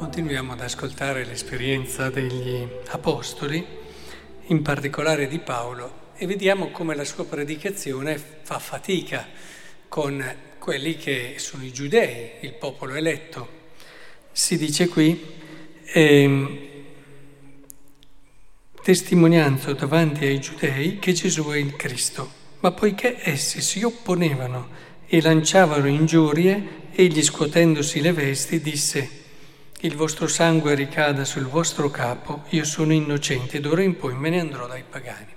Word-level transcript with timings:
continuiamo 0.00 0.54
ad 0.54 0.62
ascoltare 0.62 1.26
l'esperienza 1.26 2.08
degli 2.08 2.66
apostoli, 2.86 3.62
in 4.46 4.62
particolare 4.62 5.28
di 5.28 5.38
Paolo, 5.40 6.12
e 6.16 6.24
vediamo 6.24 6.70
come 6.70 6.94
la 6.94 7.04
sua 7.04 7.26
predicazione 7.26 8.18
fa 8.42 8.58
fatica 8.58 9.28
con 9.88 10.24
quelli 10.58 10.96
che 10.96 11.34
sono 11.36 11.64
i 11.64 11.70
giudei, 11.70 12.30
il 12.40 12.54
popolo 12.54 12.94
eletto. 12.94 13.46
Si 14.32 14.56
dice 14.56 14.88
qui, 14.88 15.22
eh, 15.84 16.70
testimonianza 18.82 19.74
davanti 19.74 20.24
ai 20.24 20.40
giudei 20.40 20.98
che 20.98 21.12
Gesù 21.12 21.44
è 21.48 21.58
il 21.58 21.76
Cristo, 21.76 22.32
ma 22.60 22.72
poiché 22.72 23.18
essi 23.20 23.60
si 23.60 23.82
opponevano 23.82 24.70
e 25.06 25.20
lanciavano 25.20 25.88
ingiurie, 25.88 26.88
egli 26.92 27.22
scuotendosi 27.22 28.00
le 28.00 28.12
vesti 28.12 28.62
disse, 28.62 29.19
il 29.82 29.96
vostro 29.96 30.26
sangue 30.26 30.74
ricada 30.74 31.24
sul 31.24 31.46
vostro 31.46 31.90
capo, 31.90 32.44
io 32.50 32.64
sono 32.64 32.92
innocente, 32.92 33.60
d'ora 33.60 33.82
in 33.82 33.96
poi 33.96 34.14
me 34.14 34.28
ne 34.28 34.40
andrò 34.40 34.66
dai 34.66 34.84
pagani. 34.86 35.34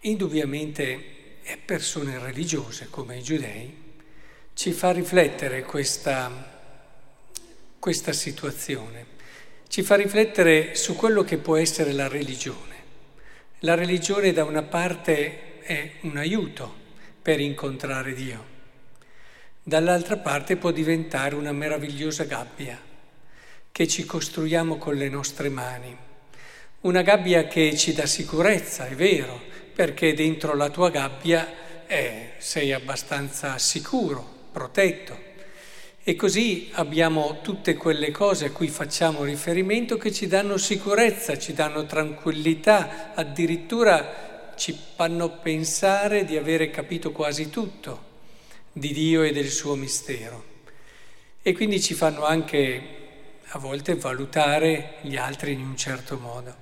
Indubbiamente 0.00 1.16
persone 1.64 2.18
religiose 2.18 2.88
come 2.90 3.18
i 3.18 3.22
giudei 3.22 3.86
ci 4.54 4.72
fa 4.72 4.90
riflettere 4.90 5.62
questa, 5.62 6.30
questa 7.78 8.12
situazione, 8.12 9.06
ci 9.68 9.82
fa 9.82 9.94
riflettere 9.94 10.74
su 10.74 10.96
quello 10.96 11.22
che 11.22 11.38
può 11.38 11.56
essere 11.56 11.92
la 11.92 12.08
religione. 12.08 12.76
La 13.60 13.76
religione 13.76 14.32
da 14.32 14.42
una 14.42 14.62
parte 14.62 15.60
è 15.60 15.92
un 16.00 16.16
aiuto 16.16 16.74
per 17.22 17.38
incontrare 17.38 18.14
Dio 18.14 18.56
dall'altra 19.68 20.16
parte 20.16 20.56
può 20.56 20.70
diventare 20.70 21.34
una 21.34 21.52
meravigliosa 21.52 22.24
gabbia 22.24 22.80
che 23.70 23.86
ci 23.86 24.06
costruiamo 24.06 24.78
con 24.78 24.94
le 24.94 25.10
nostre 25.10 25.50
mani. 25.50 25.94
Una 26.80 27.02
gabbia 27.02 27.46
che 27.46 27.76
ci 27.76 27.92
dà 27.92 28.06
sicurezza, 28.06 28.86
è 28.86 28.94
vero, 28.94 29.38
perché 29.74 30.14
dentro 30.14 30.54
la 30.54 30.70
tua 30.70 30.88
gabbia 30.88 31.86
eh, 31.86 32.30
sei 32.38 32.72
abbastanza 32.72 33.58
sicuro, 33.58 34.26
protetto. 34.50 35.26
E 36.02 36.16
così 36.16 36.70
abbiamo 36.72 37.40
tutte 37.42 37.74
quelle 37.74 38.10
cose 38.10 38.46
a 38.46 38.50
cui 38.52 38.68
facciamo 38.68 39.22
riferimento 39.22 39.98
che 39.98 40.10
ci 40.12 40.26
danno 40.28 40.56
sicurezza, 40.56 41.36
ci 41.36 41.52
danno 41.52 41.84
tranquillità, 41.84 43.12
addirittura 43.14 44.54
ci 44.56 44.74
fanno 44.96 45.28
pensare 45.28 46.24
di 46.24 46.38
avere 46.38 46.70
capito 46.70 47.12
quasi 47.12 47.50
tutto 47.50 48.07
di 48.78 48.92
Dio 48.92 49.22
e 49.22 49.32
del 49.32 49.50
suo 49.50 49.74
mistero. 49.74 50.44
E 51.42 51.52
quindi 51.52 51.80
ci 51.80 51.94
fanno 51.94 52.24
anche 52.24 52.96
a 53.48 53.58
volte 53.58 53.94
valutare 53.94 54.96
gli 55.02 55.16
altri 55.16 55.52
in 55.52 55.60
un 55.60 55.76
certo 55.76 56.18
modo. 56.18 56.54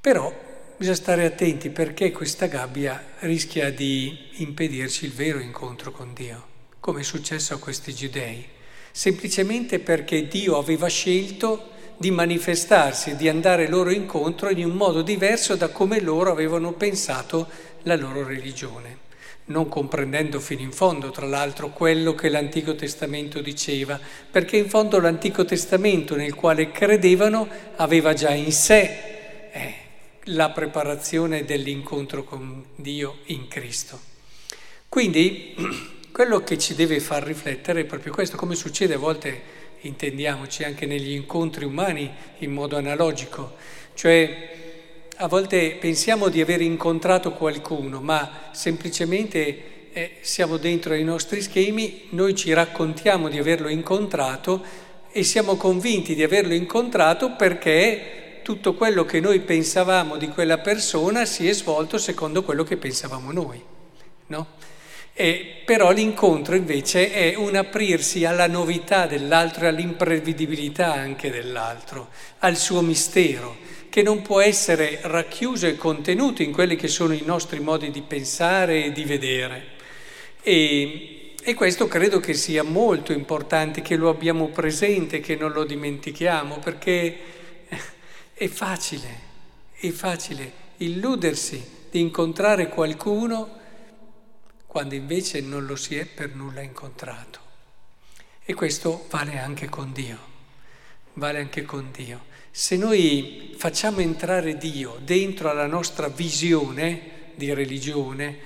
Però 0.00 0.32
bisogna 0.76 0.96
stare 0.96 1.24
attenti 1.24 1.70
perché 1.70 2.10
questa 2.12 2.46
gabbia 2.46 3.02
rischia 3.20 3.70
di 3.70 4.28
impedirci 4.36 5.06
il 5.06 5.12
vero 5.12 5.38
incontro 5.38 5.90
con 5.90 6.12
Dio, 6.14 6.46
come 6.80 7.00
è 7.00 7.04
successo 7.04 7.54
a 7.54 7.58
questi 7.58 7.94
giudei, 7.94 8.46
semplicemente 8.90 9.78
perché 9.78 10.26
Dio 10.26 10.56
aveva 10.58 10.88
scelto 10.88 11.68
di 11.96 12.10
manifestarsi, 12.10 13.16
di 13.16 13.28
andare 13.28 13.68
loro 13.68 13.90
incontro 13.90 14.48
in 14.48 14.64
un 14.64 14.72
modo 14.72 15.02
diverso 15.02 15.54
da 15.56 15.68
come 15.68 16.00
loro 16.00 16.30
avevano 16.30 16.72
pensato 16.72 17.46
la 17.82 17.96
loro 17.96 18.26
religione 18.26 19.08
non 19.50 19.68
comprendendo 19.68 20.40
fino 20.40 20.60
in 20.62 20.72
fondo, 20.72 21.10
tra 21.10 21.26
l'altro, 21.26 21.70
quello 21.70 22.14
che 22.14 22.28
l'Antico 22.28 22.74
Testamento 22.74 23.40
diceva, 23.40 23.98
perché 24.30 24.56
in 24.56 24.68
fondo 24.68 25.00
l'Antico 25.00 25.44
Testamento 25.44 26.16
nel 26.16 26.34
quale 26.34 26.70
credevano 26.70 27.48
aveva 27.76 28.12
già 28.12 28.30
in 28.30 28.52
sé 28.52 29.50
eh, 29.52 29.74
la 30.24 30.50
preparazione 30.50 31.44
dell'incontro 31.44 32.24
con 32.24 32.64
Dio 32.76 33.18
in 33.26 33.48
Cristo. 33.48 33.98
Quindi 34.88 35.54
quello 36.12 36.42
che 36.42 36.56
ci 36.56 36.74
deve 36.74 37.00
far 37.00 37.24
riflettere 37.24 37.80
è 37.80 37.84
proprio 37.84 38.12
questo, 38.12 38.36
come 38.36 38.54
succede 38.54 38.94
a 38.94 38.98
volte, 38.98 39.58
intendiamoci, 39.80 40.62
anche 40.62 40.86
negli 40.86 41.10
incontri 41.10 41.64
umani 41.64 42.08
in 42.38 42.52
modo 42.52 42.76
analogico, 42.76 43.56
cioè 43.94 44.69
a 45.22 45.28
volte 45.28 45.76
pensiamo 45.78 46.28
di 46.28 46.40
aver 46.40 46.62
incontrato 46.62 47.32
qualcuno, 47.32 48.00
ma 48.00 48.48
semplicemente 48.52 49.90
eh, 49.92 50.12
siamo 50.22 50.56
dentro 50.56 50.94
ai 50.94 51.04
nostri 51.04 51.42
schemi, 51.42 52.06
noi 52.10 52.34
ci 52.34 52.54
raccontiamo 52.54 53.28
di 53.28 53.38
averlo 53.38 53.68
incontrato 53.68 54.64
e 55.12 55.22
siamo 55.22 55.56
convinti 55.56 56.14
di 56.14 56.22
averlo 56.22 56.54
incontrato 56.54 57.32
perché 57.32 58.40
tutto 58.42 58.72
quello 58.72 59.04
che 59.04 59.20
noi 59.20 59.40
pensavamo 59.40 60.16
di 60.16 60.28
quella 60.28 60.56
persona 60.56 61.26
si 61.26 61.46
è 61.46 61.52
svolto 61.52 61.98
secondo 61.98 62.42
quello 62.42 62.64
che 62.64 62.78
pensavamo 62.78 63.30
noi. 63.30 63.62
No? 64.28 64.46
E, 65.12 65.60
però 65.66 65.90
l'incontro 65.90 66.54
invece 66.54 67.12
è 67.12 67.34
un 67.34 67.56
aprirsi 67.56 68.24
alla 68.24 68.46
novità 68.46 69.04
dell'altro 69.04 69.66
e 69.66 69.68
all'imprevedibilità 69.68 70.94
anche 70.94 71.30
dell'altro, 71.30 72.08
al 72.38 72.56
suo 72.56 72.80
mistero 72.80 73.79
che 73.90 74.02
non 74.02 74.22
può 74.22 74.40
essere 74.40 75.00
racchiuso 75.02 75.66
e 75.66 75.76
contenuto 75.76 76.42
in 76.42 76.52
quelli 76.52 76.76
che 76.76 76.88
sono 76.88 77.12
i 77.12 77.22
nostri 77.24 77.60
modi 77.60 77.90
di 77.90 78.00
pensare 78.00 78.84
e 78.84 78.92
di 78.92 79.04
vedere. 79.04 79.64
E, 80.42 81.34
e 81.42 81.54
questo 81.54 81.88
credo 81.88 82.20
che 82.20 82.34
sia 82.34 82.62
molto 82.62 83.12
importante, 83.12 83.82
che 83.82 83.96
lo 83.96 84.08
abbiamo 84.08 84.48
presente, 84.48 85.20
che 85.20 85.34
non 85.36 85.52
lo 85.52 85.64
dimentichiamo, 85.64 86.58
perché 86.60 87.18
è 88.32 88.46
facile, 88.46 89.20
è 89.74 89.90
facile 89.90 90.52
illudersi 90.78 91.62
di 91.90 92.00
incontrare 92.00 92.68
qualcuno 92.68 93.58
quando 94.66 94.94
invece 94.94 95.40
non 95.40 95.66
lo 95.66 95.74
si 95.74 95.96
è 95.96 96.06
per 96.06 96.34
nulla 96.34 96.60
incontrato. 96.60 97.40
E 98.44 98.54
questo 98.54 99.06
vale 99.10 99.38
anche 99.38 99.68
con 99.68 99.92
Dio, 99.92 100.29
vale 101.14 101.38
anche 101.38 101.64
con 101.64 101.90
Dio. 101.92 102.28
Se 102.50 102.76
noi 102.76 103.54
facciamo 103.56 104.00
entrare 104.00 104.56
Dio 104.56 104.98
dentro 105.02 105.50
alla 105.50 105.66
nostra 105.66 106.08
visione 106.08 107.32
di 107.34 107.52
religione, 107.54 108.38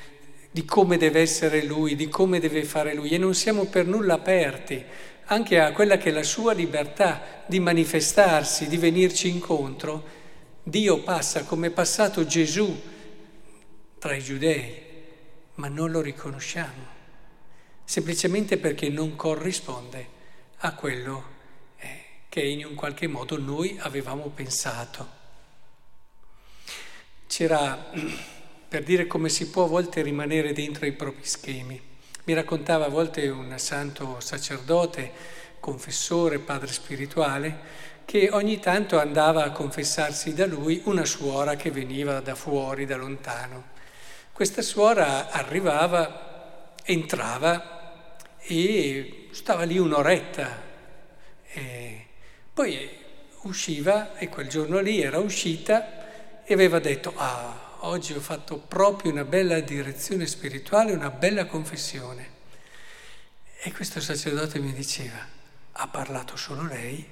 di 0.51 0.65
come 0.65 0.97
deve 0.97 1.21
essere 1.21 1.65
Lui, 1.65 1.97
di 1.97 2.09
come 2.09 2.39
deve 2.39 2.65
fare 2.65 2.95
Lui, 2.95 3.11
e 3.11 3.19
non 3.19 3.35
siamo 3.35 3.65
per 3.65 3.87
nulla 3.87 4.15
aperti 4.15 4.85
anche 5.27 5.59
a 5.59 5.73
quella 5.73 5.97
che 5.97 6.11
è 6.11 6.13
la 6.13 6.23
sua 6.23 6.53
libertà 6.53 7.43
di 7.47 7.59
manifestarsi, 7.61 8.69
di 8.69 8.77
venirci 8.77 9.29
incontro, 9.29 10.23
Dio 10.63 11.03
passa 11.03 11.45
come 11.45 11.69
è 11.69 11.71
passato 11.71 12.27
Gesù 12.27 12.81
tra 13.99 14.15
i 14.15 14.23
giudei, 14.23 14.83
ma 15.55 15.69
non 15.69 15.91
lo 15.91 16.01
riconosciamo, 16.01 16.87
semplicemente 17.85 18.59
perché 18.59 18.89
non 18.89 19.17
corrisponde 19.17 20.09
a 20.59 20.75
quello 20.75 21.25
che 21.25 21.34
che 22.35 22.43
in 22.43 22.67
un 22.67 22.75
qualche 22.75 23.07
modo 23.07 23.39
noi 23.39 23.79
avevamo 23.79 24.25
pensato. 24.25 25.09
C'era, 27.29 27.93
per 28.67 28.83
dire 28.83 29.07
come 29.07 29.29
si 29.29 29.51
può 29.51 29.67
a 29.67 29.69
volte 29.69 30.03
rimanere 30.03 30.53
dentro 30.53 30.85
i 30.85 30.91
propri 30.91 31.25
schemi, 31.25 31.81
mi 32.25 32.35
raccontava 32.35 32.87
a 32.87 32.89
volte 32.89 33.29
un 33.29 33.57
santo 33.57 34.19
sacerdote, 34.19 35.13
confessore, 35.61 36.41
padre 36.41 36.73
spirituale, 36.73 37.57
che 38.05 38.31
ogni 38.33 38.59
tanto 38.59 38.99
andava 38.99 39.45
a 39.45 39.53
confessarsi 39.53 40.35
da 40.35 40.47
lui 40.47 40.83
una 40.87 41.05
suora 41.05 41.55
che 41.55 41.71
veniva 41.71 42.19
da 42.19 42.35
fuori, 42.35 42.85
da 42.85 42.97
lontano. 42.97 43.67
Questa 44.33 44.61
suora 44.61 45.31
arrivava, 45.31 46.75
entrava 46.83 48.17
e 48.41 49.29
stava 49.31 49.63
lì 49.63 49.79
un'oretta. 49.79 50.63
E 51.47 52.04
poi 52.55 52.89
usciva 53.43 54.17
e 54.17 54.29
quel 54.29 54.49
giorno 54.49 54.79
lì 54.79 55.03
era 55.03 55.19
uscita 55.19 56.45
e 56.45 56.55
aveva 56.55 56.79
detto, 56.79 57.13
ah, 57.17 57.79
oggi 57.81 58.13
ho 58.13 58.21
fatto 58.21 58.59
proprio 58.59 59.11
una 59.11 59.25
bella 59.25 59.59
direzione 59.59 60.25
spirituale, 60.27 60.93
una 60.93 61.11
bella 61.11 61.47
confessione. 61.47 62.31
E 63.61 63.73
questo 63.73 64.01
sacerdote 64.01 64.61
mi 64.61 64.73
diceva, 64.73 65.19
ha 65.73 65.89
parlato 65.89 66.37
solo 66.37 66.65
lei? 66.65 67.05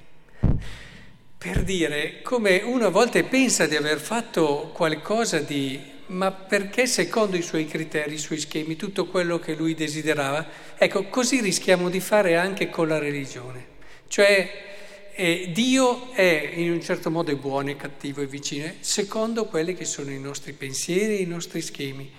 Per 1.37 1.63
dire 1.63 2.21
come 2.21 2.61
uno 2.63 2.85
a 2.85 2.89
volte 2.89 3.25
pensa 3.25 3.65
di 3.65 3.75
aver 3.75 3.99
fatto 3.99 4.71
qualcosa 4.73 5.39
di 5.39 5.91
ma 6.05 6.31
perché 6.31 6.85
secondo 6.85 7.35
i 7.35 7.41
suoi 7.41 7.65
criteri, 7.65 8.13
i 8.13 8.19
suoi 8.19 8.39
schemi, 8.39 8.75
tutto 8.75 9.07
quello 9.07 9.39
che 9.39 9.55
lui 9.55 9.73
desiderava, 9.73 10.45
ecco, 10.77 11.05
così 11.05 11.41
rischiamo 11.41 11.89
di 11.89 11.99
fare 11.99 12.35
anche 12.35 12.69
con 12.69 12.87
la 12.87 12.99
religione. 12.99 13.65
Cioè 14.07 14.71
e 15.15 15.51
Dio 15.53 16.11
è 16.11 16.53
in 16.55 16.71
un 16.71 16.81
certo 16.81 17.11
modo 17.11 17.35
buono, 17.35 17.69
è 17.69 17.75
cattivo 17.75 18.21
e 18.21 18.25
vicino, 18.25 18.71
secondo 18.79 19.45
quelli 19.45 19.75
che 19.75 19.85
sono 19.85 20.09
i 20.09 20.19
nostri 20.19 20.53
pensieri 20.53 21.17
e 21.17 21.21
i 21.21 21.27
nostri 21.27 21.61
schemi. 21.61 22.11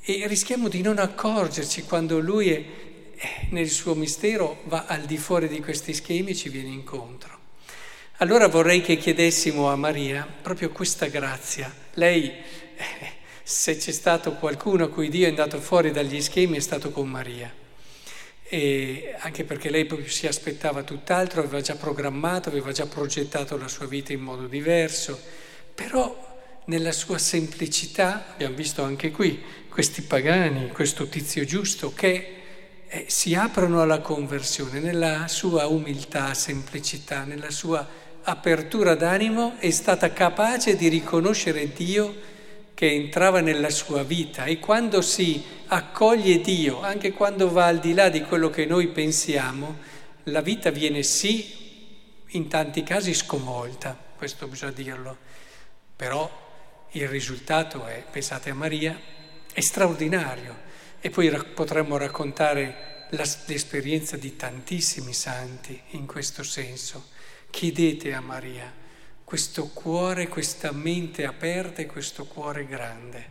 E 0.00 0.26
rischiamo 0.28 0.68
di 0.68 0.82
non 0.82 0.98
accorgerci 0.98 1.82
quando 1.82 2.20
Lui 2.20 2.50
è, 2.50 2.54
eh, 2.54 3.46
nel 3.50 3.68
suo 3.68 3.94
mistero 3.94 4.60
va 4.64 4.84
al 4.86 5.02
di 5.02 5.16
fuori 5.16 5.48
di 5.48 5.60
questi 5.60 5.92
schemi 5.94 6.30
e 6.30 6.34
ci 6.36 6.48
viene 6.48 6.68
incontro. 6.68 7.38
Allora 8.18 8.46
vorrei 8.46 8.82
che 8.82 8.96
chiedessimo 8.96 9.68
a 9.68 9.74
Maria 9.74 10.24
proprio 10.42 10.70
questa 10.70 11.06
grazia. 11.06 11.74
Lei, 11.94 12.28
eh, 12.28 13.10
se 13.42 13.76
c'è 13.76 13.92
stato 13.92 14.34
qualcuno 14.34 14.84
a 14.84 14.88
cui 14.88 15.08
Dio 15.08 15.26
è 15.26 15.30
andato 15.30 15.60
fuori 15.60 15.90
dagli 15.90 16.20
schemi, 16.20 16.58
è 16.58 16.60
stato 16.60 16.92
con 16.92 17.08
Maria 17.08 17.61
e 18.54 19.14
anche 19.20 19.44
perché 19.44 19.70
lei 19.70 19.88
si 20.08 20.26
aspettava 20.26 20.82
tutt'altro, 20.82 21.40
aveva 21.40 21.62
già 21.62 21.74
programmato, 21.74 22.50
aveva 22.50 22.70
già 22.70 22.84
progettato 22.84 23.56
la 23.56 23.66
sua 23.66 23.86
vita 23.86 24.12
in 24.12 24.20
modo 24.20 24.46
diverso, 24.46 25.18
però 25.74 26.60
nella 26.66 26.92
sua 26.92 27.16
semplicità, 27.16 28.26
abbiamo 28.30 28.54
visto 28.54 28.82
anche 28.82 29.10
qui, 29.10 29.42
questi 29.70 30.02
pagani, 30.02 30.68
questo 30.68 31.06
tizio 31.06 31.46
giusto 31.46 31.94
che 31.94 32.32
eh, 32.88 33.06
si 33.08 33.34
aprono 33.34 33.80
alla 33.80 34.00
conversione, 34.00 34.80
nella 34.80 35.28
sua 35.28 35.64
umiltà, 35.64 36.34
semplicità, 36.34 37.24
nella 37.24 37.50
sua 37.50 37.88
apertura 38.24 38.94
d'animo 38.94 39.54
è 39.60 39.70
stata 39.70 40.12
capace 40.12 40.76
di 40.76 40.88
riconoscere 40.88 41.72
Dio 41.72 42.14
che 42.74 42.90
entrava 42.90 43.40
nella 43.40 43.70
sua 43.70 44.02
vita 44.02 44.44
e 44.44 44.58
quando 44.58 45.02
si 45.02 45.42
accoglie 45.66 46.40
Dio, 46.40 46.80
anche 46.80 47.12
quando 47.12 47.50
va 47.50 47.66
al 47.66 47.78
di 47.78 47.94
là 47.94 48.08
di 48.08 48.22
quello 48.22 48.50
che 48.50 48.66
noi 48.66 48.88
pensiamo, 48.88 49.78
la 50.24 50.40
vita 50.40 50.70
viene 50.70 51.02
sì 51.02 51.60
in 52.28 52.48
tanti 52.48 52.82
casi 52.82 53.14
sconvolta, 53.14 53.96
questo 54.16 54.46
bisogna 54.46 54.72
dirlo, 54.72 55.16
però 55.94 56.40
il 56.92 57.08
risultato 57.08 57.86
è, 57.86 58.04
pensate 58.10 58.50
a 58.50 58.54
Maria, 58.54 58.98
è 59.52 59.60
straordinario 59.60 60.70
e 61.00 61.10
poi 61.10 61.30
potremmo 61.54 61.96
raccontare 61.96 63.06
l'esperienza 63.10 64.16
di 64.16 64.36
tantissimi 64.36 65.12
santi 65.12 65.78
in 65.90 66.06
questo 66.06 66.42
senso. 66.42 67.10
Chiedete 67.50 68.14
a 68.14 68.20
Maria 68.20 68.80
questo 69.32 69.68
cuore, 69.68 70.28
questa 70.28 70.72
mente 70.72 71.24
aperta 71.24 71.80
e 71.80 71.86
questo 71.86 72.26
cuore 72.26 72.66
grande. 72.66 73.30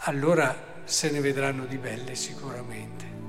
Allora 0.00 0.82
se 0.84 1.10
ne 1.10 1.20
vedranno 1.20 1.64
di 1.64 1.78
belle 1.78 2.14
sicuramente. 2.14 3.19